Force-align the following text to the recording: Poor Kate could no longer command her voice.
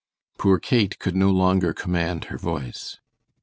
Poor 0.39 0.57
Kate 0.57 0.97
could 0.97 1.15
no 1.15 1.29
longer 1.29 1.75
command 1.75 2.23
her 2.25 2.37
voice. 2.39 2.97